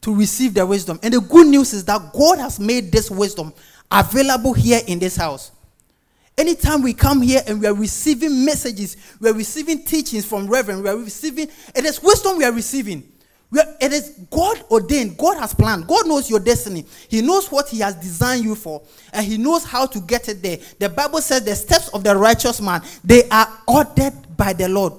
[0.02, 1.00] to receive the wisdom.
[1.02, 3.52] And the good news is that God has made this wisdom
[3.90, 5.52] available here in this house.
[6.38, 10.82] Anytime we come here and we are receiving messages, we are receiving teachings from Reverend,
[10.82, 13.10] we are receiving, it is wisdom we are receiving.
[13.50, 15.16] We are, it is God ordained.
[15.16, 15.86] God has planned.
[15.86, 16.84] God knows your destiny.
[17.08, 20.42] He knows what He has designed you for, and He knows how to get it
[20.42, 20.58] there.
[20.78, 24.94] The Bible says the steps of the righteous man they are ordered by the Lord.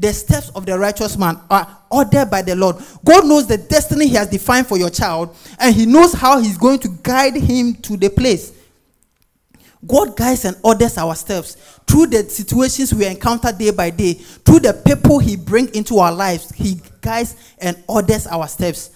[0.00, 2.76] The steps of the righteous man are ordered by the Lord.
[3.04, 6.56] God knows the destiny He has defined for your child, and He knows how He's
[6.56, 8.52] going to guide him to the place.
[9.86, 11.54] God guides and orders our steps
[11.86, 16.12] through the situations we encounter day by day, through the people He brings into our
[16.12, 16.50] lives.
[16.50, 18.92] He guides and orders our steps.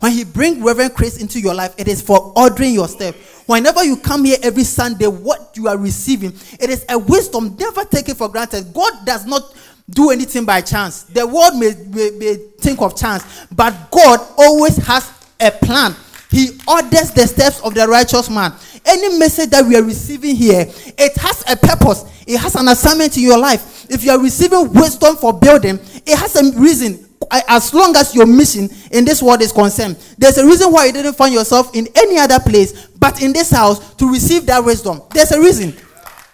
[0.00, 3.14] When He brings Reverend Chris into your life, it is for ordering your step.
[3.44, 7.54] Whenever you come here every Sunday, what you are receiving, it is a wisdom.
[7.58, 8.72] Never take it for granted.
[8.72, 9.54] God does not
[9.90, 11.02] do anything by chance.
[11.04, 15.10] The world may, may, may think of chance, but God always has
[15.40, 15.94] a plan
[16.30, 18.52] He orders the steps of the righteous man.
[18.84, 22.04] Any message that we are receiving here, it has a purpose.
[22.26, 23.86] It has an assignment in your life.
[23.90, 27.06] If you are receiving wisdom for building, it has a reason.
[27.30, 30.92] As long as your mission in this world is concerned, there's a reason why you
[30.92, 35.02] didn't find yourself in any other place but in this house to receive that wisdom.
[35.12, 35.74] There's a reason.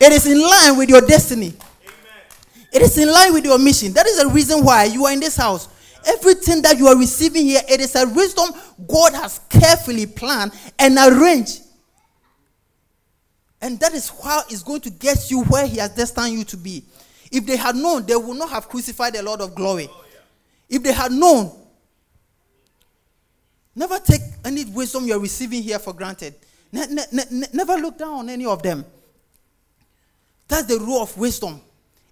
[0.01, 1.55] It is in line with your destiny.
[2.75, 3.93] It is in line with your mission.
[3.93, 5.69] That is the reason why you are in this house.
[6.05, 8.51] Everything that you are receiving here, it is a wisdom
[8.89, 11.61] God has carefully planned and arranged.
[13.63, 16.57] And that is how it's going to get you where He has destined you to
[16.57, 16.83] be.
[17.31, 19.89] If they had known, they would not have crucified the Lord of glory.
[20.69, 21.53] If they had known,
[23.77, 26.35] never take any wisdom you're receiving here for granted.
[26.73, 28.85] Ne- ne- ne- never look down on any of them.
[30.49, 31.61] That's the rule of wisdom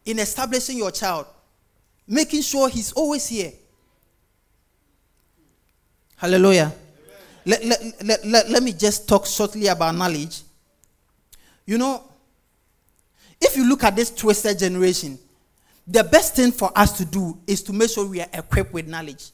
[0.04, 1.26] in establishing your child,
[2.06, 3.52] making sure he's always here.
[6.16, 6.72] Hallelujah.
[7.44, 10.42] Let, let, let, let, let me just talk shortly about knowledge.
[11.66, 12.04] You know,
[13.40, 15.18] if you look at this twisted generation,
[15.86, 18.86] the best thing for us to do is to make sure we are equipped with
[18.86, 19.30] knowledge.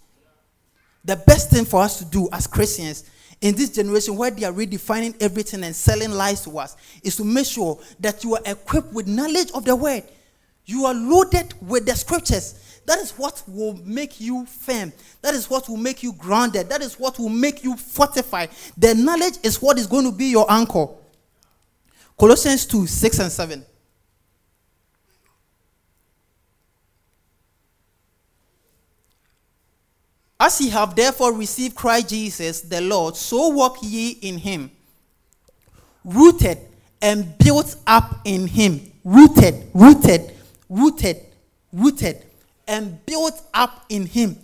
[1.04, 3.04] The best thing for us to do as Christians
[3.40, 7.24] in this generation where they are redefining everything and selling lies to us is to
[7.24, 10.02] make sure that you are equipped with knowledge of the word.
[10.68, 12.82] You are loaded with the scriptures.
[12.84, 14.92] That is what will make you firm.
[15.22, 16.68] That is what will make you grounded.
[16.68, 18.50] That is what will make you fortified.
[18.76, 20.88] The knowledge is what is going to be your anchor.
[22.18, 23.66] Colossians 2 6 and 7.
[30.38, 34.70] As ye have therefore received Christ Jesus the Lord, so walk ye in him,
[36.04, 36.58] rooted
[37.00, 38.92] and built up in him.
[39.02, 40.34] Rooted, rooted,
[40.68, 41.16] rooted,
[41.72, 42.24] rooted,
[42.66, 44.36] and built up in him,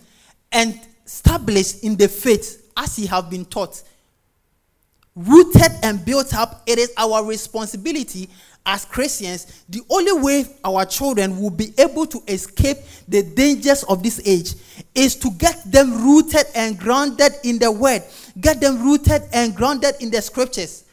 [0.53, 3.83] and established in the faith as he have been taught.
[5.15, 8.29] Rooted and built up, it is our responsibility
[8.67, 14.03] as Christians, the only way our children will be able to escape the dangers of
[14.03, 14.55] this age
[14.95, 18.03] is to get them rooted and grounded in the word,
[18.41, 20.85] get them rooted and grounded in the scriptures.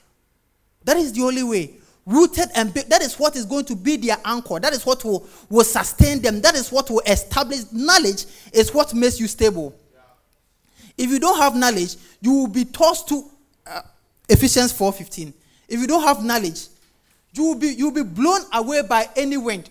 [0.84, 1.76] That is the only way.
[2.06, 4.60] Rooted and built, that is what is going to be their anchor.
[4.60, 6.42] That is what will, will sustain them.
[6.42, 9.76] That is what will establish knowledge, is what makes you stable.
[10.98, 13.24] If you don't have knowledge, you will be tossed to
[13.68, 13.82] uh,
[14.28, 15.34] Ephesians 4:15.
[15.68, 16.68] If you don't have knowledge,
[17.34, 19.70] you will be you'll be blown away by any wind.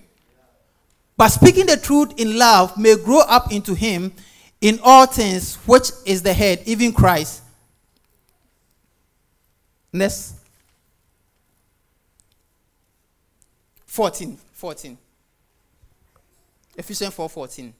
[1.17, 4.13] But speaking the truth in love may grow up into him
[4.61, 7.43] in all things, which is the head, even Christ.
[9.93, 10.40] Next.
[13.91, 14.39] 14.
[14.53, 14.97] 14.
[16.77, 17.75] Ephesians 4 14.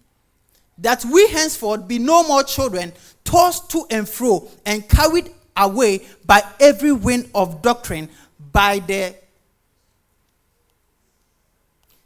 [0.79, 2.93] That we henceforth be no more children,
[3.23, 8.09] tossed to and fro, and carried away by every wind of doctrine,
[8.53, 9.15] by the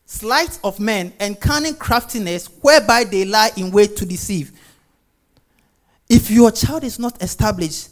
[0.05, 4.53] sleight of men and cunning craftiness whereby they lie in wait to deceive.
[6.11, 7.89] If your child is not established,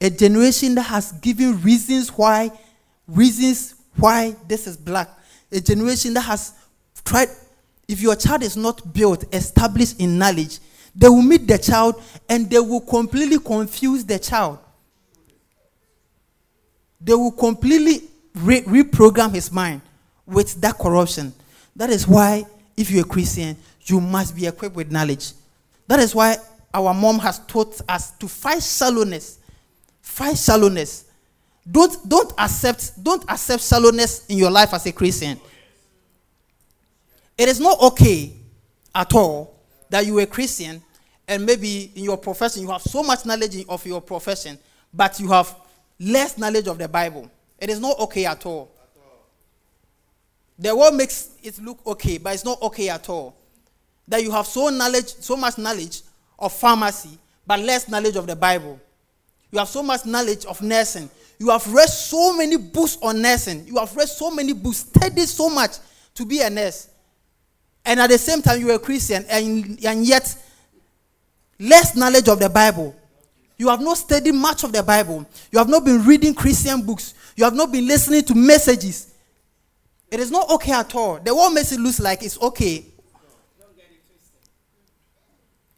[0.00, 2.52] a generation that has given reasons why,
[3.08, 5.08] reasons why this is black,
[5.52, 6.52] a generation that has
[7.04, 7.28] tried,
[7.88, 10.58] if your child is not built, established in knowledge,
[10.94, 14.58] they will meet the child and they will completely confuse the child.
[17.00, 19.82] They will completely re- reprogram his mind
[20.24, 21.32] with that corruption.
[21.76, 22.44] That is why,
[22.76, 25.32] if you're a Christian, you must be equipped with knowledge.
[25.86, 26.38] That is why
[26.72, 29.38] our mom has taught us to fight shallowness.
[30.00, 31.05] Fight shallowness.
[31.68, 35.40] Don't, don't accept don't accept shallowness in your life as a Christian.
[37.36, 38.32] It is not okay
[38.94, 39.54] at all
[39.90, 40.82] that you are a Christian
[41.28, 44.58] and maybe in your profession you have so much knowledge of your profession,
[44.94, 45.54] but you have
[45.98, 47.30] less knowledge of the Bible.
[47.58, 48.70] It is not okay at all.
[50.58, 53.36] The world makes it look okay, but it's not okay at all.
[54.08, 56.02] That you have so knowledge, so much knowledge
[56.38, 58.80] of pharmacy, but less knowledge of the Bible.
[59.50, 61.10] You have so much knowledge of nursing.
[61.38, 63.66] You have read so many books on nursing.
[63.66, 65.76] You have read so many books, studied so much
[66.14, 66.88] to be a nurse.
[67.84, 70.36] And at the same time, you are a Christian, and, and yet
[71.58, 72.94] less knowledge of the Bible.
[73.58, 75.26] You have not studied much of the Bible.
[75.50, 77.14] You have not been reading Christian books.
[77.36, 79.14] You have not been listening to messages.
[80.10, 81.18] It is not okay at all.
[81.18, 82.84] The world makes it look like it's okay.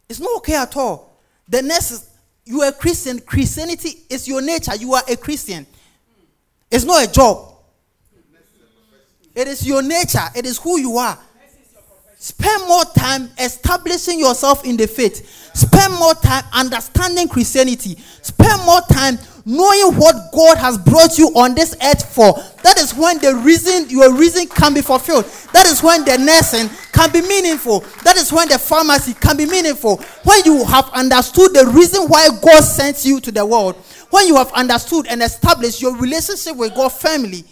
[0.07, 1.19] It's not okay at all.
[1.47, 2.08] The is
[2.49, 3.19] you are a Christian.
[3.19, 4.75] Christianity is your nature.
[4.75, 5.67] You are a Christian.
[6.71, 7.53] It's not a job.
[9.35, 10.25] It is your nature.
[10.35, 11.15] It is who you are.
[12.17, 15.53] Spend more time establishing yourself in the faith.
[15.55, 17.95] Spend more time understanding Christianity.
[18.23, 22.33] Spend more time knowing what God has brought you on this earth for.
[22.63, 25.25] That is when the reason, your reason can be fulfilled.
[25.53, 27.81] That is when the nursing can be meaningful.
[28.03, 29.97] That is when the pharmacy can be meaningful.
[30.23, 33.75] When you have understood the reason why God sent you to the world,
[34.09, 37.45] when you have understood and established your relationship with God firmly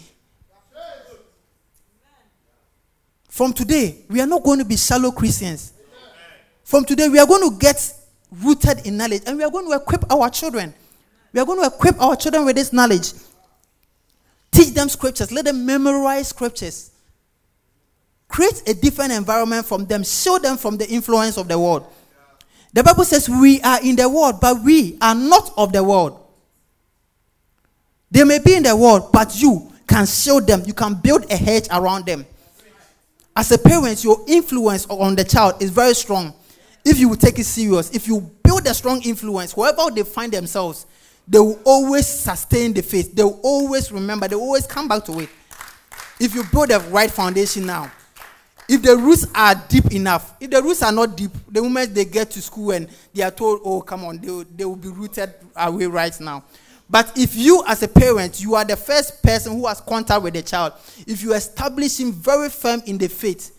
[3.38, 5.72] From today, we are not going to be shallow Christians.
[6.64, 7.94] From today, we are going to get
[8.32, 10.74] rooted in knowledge and we are going to equip our children.
[11.32, 13.12] We are going to equip our children with this knowledge.
[14.50, 15.30] Teach them scriptures.
[15.30, 16.90] Let them memorize scriptures.
[18.28, 20.04] Create a different environment from them.
[20.04, 21.86] Show them from the influence of the world.
[22.72, 26.24] The Bible says we are in the world, but we are not of the world.
[28.10, 30.62] They may be in the world, but you can show them.
[30.66, 32.26] You can build a hedge around them.
[33.36, 36.34] As a parent, your influence on the child is very strong.
[36.84, 40.86] If you take it serious, if you build a strong influence, wherever they find themselves,
[41.28, 43.14] they will always sustain the faith.
[43.14, 44.26] They will always remember.
[44.26, 45.28] They will always come back to it.
[46.18, 47.92] If you build the right foundation now,
[48.68, 52.04] if the roots are deep enough, if the roots are not deep, the moment they
[52.04, 55.32] get to school and they are told, oh, come on, they, they will be rooted
[55.54, 56.44] away right now.
[56.90, 60.34] But if you, as a parent, you are the first person who has contact with
[60.34, 60.72] the child,
[61.06, 63.54] if you establish him very firm in the faith,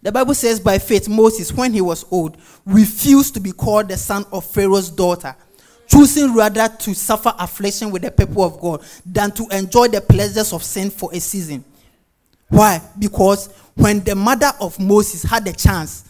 [0.00, 2.36] the Bible says, by faith, Moses, when he was old,
[2.66, 5.34] refused to be called the son of Pharaoh's daughter,
[5.92, 10.52] choosing rather to suffer affliction with the people of God than to enjoy the pleasures
[10.52, 11.64] of sin for a season.
[12.48, 12.80] Why?
[12.98, 16.04] Because when the mother of Moses had the chance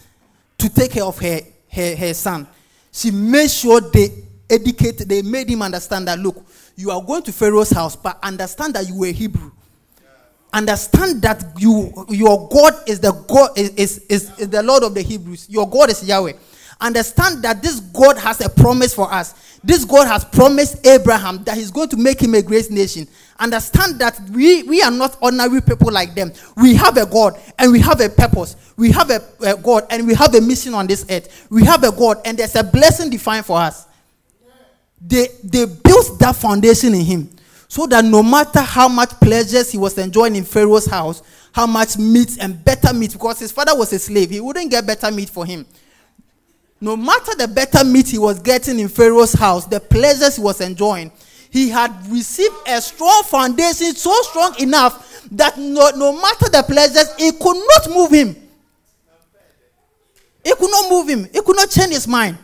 [0.59, 2.47] to take care of her, her, her son,
[2.93, 4.11] she made sure they
[4.49, 6.45] educated, they made him understand that look,
[6.76, 9.51] you are going to Pharaoh's house, but understand that you were Hebrew.
[10.53, 14.95] Understand that you your God is the God is, is, is, is the Lord of
[14.95, 15.49] the Hebrews.
[15.49, 16.35] Your God is Yahweh.
[16.83, 19.59] Understand that this God has a promise for us.
[19.64, 23.07] This God has promised Abraham that he's going to make him a great nation.
[23.39, 26.33] Understand that we, we are not ordinary people like them.
[26.57, 28.57] We have a God and we have a purpose.
[28.76, 31.47] We have a, a God and we have a mission on this earth.
[31.49, 33.87] We have a God and there's a blessing defined for us
[35.07, 37.30] they, they built that foundation in him
[37.68, 41.22] so that no matter how much pleasures he was enjoying in Pharaoh's house,
[41.53, 44.87] how much meat and better meat, because his father was a slave, he wouldn't get
[44.87, 45.66] better meat for him.
[46.83, 50.61] No matter the better meat he was getting in Pharaoh's house, the pleasures he was
[50.61, 51.12] enjoying,
[51.49, 57.14] he had received a strong foundation, so strong enough that no, no matter the pleasures,
[57.20, 58.37] it could not move him.
[60.45, 61.28] It could not move him.
[61.33, 62.37] It could not change his mind.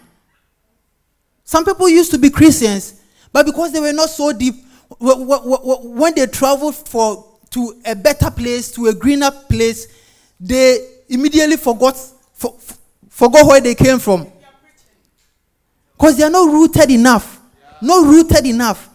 [1.43, 3.01] Some people used to be Christians,
[3.33, 4.55] but because they were not so deep,
[5.01, 9.89] when they traveled for to a better place, to a greener place,
[10.39, 10.79] they
[11.09, 11.97] immediately forgot
[12.35, 12.57] for,
[13.19, 14.31] forgot where they came from.
[15.97, 17.41] Because they are not rooted enough.
[17.83, 18.89] Not rooted enough.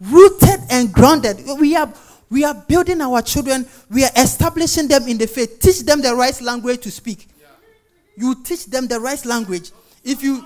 [0.00, 1.38] Rooted and grounded.
[1.58, 1.90] We are
[2.28, 5.60] we are building our children, we are establishing them in the faith.
[5.60, 7.28] Teach them the right language to speak.
[8.16, 9.70] You teach them the right language.
[10.04, 10.44] If you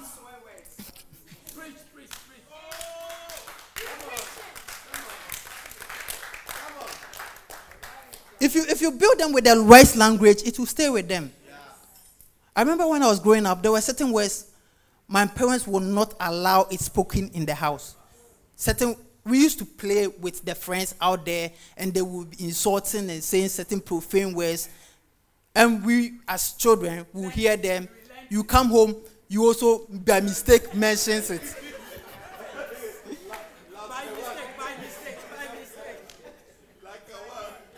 [8.38, 11.32] If you if you build them with the right language, it will stay with them.
[12.56, 14.50] I remember when I was growing up, there were certain words
[15.06, 17.94] my parents would not allow it spoken in the house.
[18.56, 23.10] Certain we used to play with the friends out there, and they would be insulting
[23.10, 24.68] and saying certain profane words.
[25.54, 27.88] And we, as children, will hear them.
[28.30, 28.96] You come home,
[29.28, 31.42] you also by mistake mentions it.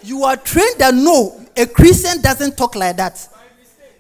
[0.02, 3.28] you are trained that no, a Christian doesn't talk like that.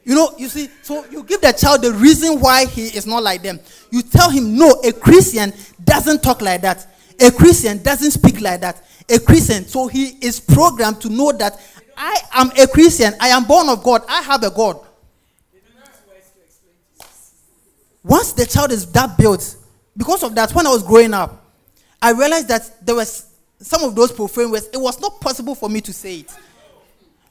[0.08, 3.22] You know, you see, so you give the child the reason why he is not
[3.22, 3.60] like them.
[3.90, 5.52] You tell him, no, a Christian
[5.84, 6.86] doesn't talk like that.
[7.20, 8.82] A Christian doesn't speak like that.
[9.10, 11.60] A Christian, so he is programmed to know that
[11.94, 13.12] I am a Christian.
[13.20, 14.02] I am born of God.
[14.08, 14.80] I have a God.
[18.02, 19.56] Once the child is that built,
[19.94, 21.44] because of that, when I was growing up,
[22.00, 23.26] I realized that there was
[23.60, 26.34] some of those profane words, it was not possible for me to say it.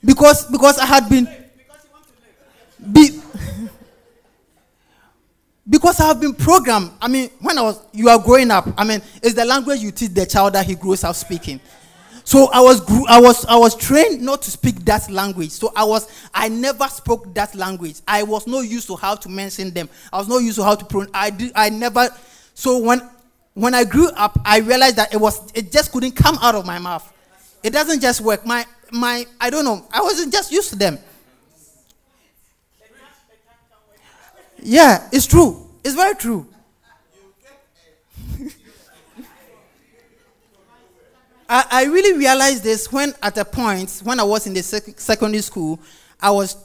[0.05, 1.27] Because because I had been
[2.91, 3.19] be,
[5.69, 6.91] because I have been programmed.
[7.01, 9.91] I mean, when I was you are growing up, I mean, it's the language you
[9.91, 11.59] teach the child that he grows up speaking.
[12.23, 15.51] So I was I was I was trained not to speak that language.
[15.51, 18.01] So I was I never spoke that language.
[18.05, 19.87] I was not used to how to mention them.
[20.11, 21.11] I was not used to how to pronounce.
[21.13, 22.09] I did I never.
[22.53, 23.01] So when
[23.53, 26.65] when I grew up, I realized that it was it just couldn't come out of
[26.65, 27.13] my mouth.
[27.63, 28.45] It doesn't just work.
[28.45, 29.87] My my I don't know.
[29.89, 30.99] I wasn't just used to them.
[34.61, 35.67] Yeah, it's true.
[35.83, 36.47] It's very true.
[41.49, 44.99] I, I really realized this when, at a point, when I was in the sec-
[44.99, 45.79] secondary school,
[46.19, 46.57] I was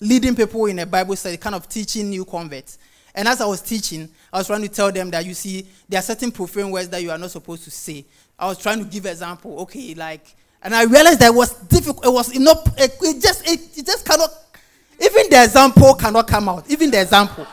[0.00, 2.78] leading people in a Bible study, kind of teaching new converts.
[3.14, 5.98] And as I was teaching, I was trying to tell them that you see, there
[5.98, 8.04] are certain profane words that you are not supposed to say.
[8.38, 9.60] I was trying to give example.
[9.60, 12.06] Okay, like, and I realized that it was difficult.
[12.06, 12.66] It was enough.
[12.78, 14.30] It, it just, it, it just cannot.
[15.00, 16.70] Even the example cannot come out.
[16.70, 17.46] Even the example.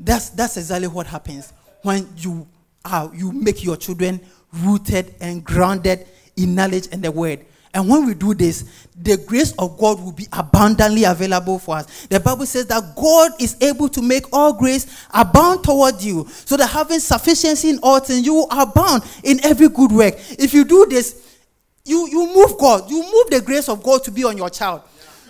[0.00, 2.48] That's that's exactly what happens when you
[2.84, 4.20] are you make your children
[4.52, 7.44] rooted and grounded in knowledge and the word.
[7.74, 12.06] And when we do this, the grace of God will be abundantly available for us.
[12.06, 16.56] The Bible says that God is able to make all grace abound toward you, so
[16.58, 20.14] that having sufficiency in all things, you will abound in every good work.
[20.38, 21.31] If you do this,
[21.84, 24.82] you, you move God, you move the grace of God to be on your child.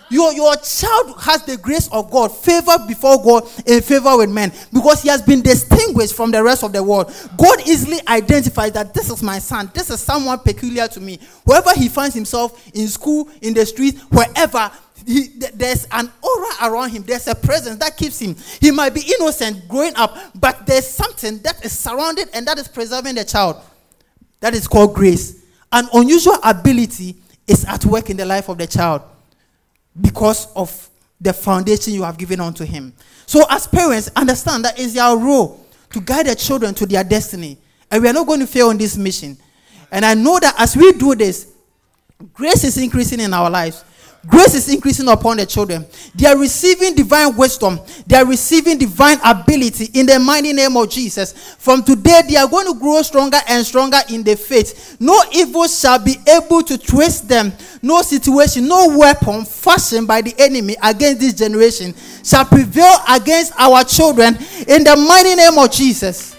[0.09, 4.51] Your, your child has the grace of God, favor before God, and favor with men,
[4.71, 7.11] because he has been distinguished from the rest of the world.
[7.35, 11.19] God easily identifies that this is my son, this is someone peculiar to me.
[11.45, 14.71] Wherever he finds himself, in school, in the street, wherever,
[15.07, 17.01] he, there's an aura around him.
[17.03, 18.35] There's a presence that keeps him.
[18.61, 22.67] He might be innocent growing up, but there's something that is surrounded and that is
[22.67, 23.57] preserving the child.
[24.41, 25.42] That is called grace.
[25.73, 27.15] An unusual ability
[27.47, 29.01] is at work in the life of the child
[29.99, 32.93] because of the foundation you have given unto him.
[33.25, 37.57] So, as parents, understand that it's our role to guide the children to their destiny.
[37.89, 39.35] And we are not going to fail on this mission.
[39.91, 41.51] And I know that as we do this,
[42.33, 43.83] grace is increasing in our lives.
[44.25, 45.85] Grace is increasing upon the children.
[46.15, 47.79] They are receiving divine wisdom.
[48.07, 51.33] They are receiving divine ability in the mighty name of Jesus.
[51.59, 54.95] From today, they are going to grow stronger and stronger in the faith.
[55.01, 57.51] No evil shall be able to twist them.
[57.81, 61.93] No situation, no weapon fashioned by the enemy against this generation
[62.23, 64.35] shall prevail against our children
[64.67, 66.33] in the mighty name of Jesus.